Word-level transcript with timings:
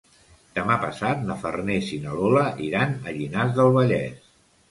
Demà 0.59 0.75
passat 0.83 1.19
na 1.25 1.35
Farners 1.43 1.91
i 1.99 1.99
na 2.07 2.15
Lola 2.21 2.45
iran 2.69 2.97
a 3.11 3.13
Llinars 3.19 3.55
del 3.59 3.73
Vallès. 3.79 4.27